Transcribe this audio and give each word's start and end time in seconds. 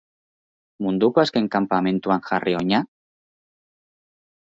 Munduko 0.85 1.19
azken 1.23 1.49
kanpamentuan 1.55 2.23
jarri 2.31 2.55
oina? 2.61 2.81